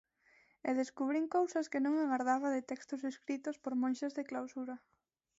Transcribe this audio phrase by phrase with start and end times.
[0.69, 4.75] E descubrín cousas que non agardaba de textos escritos por monxas de clausura.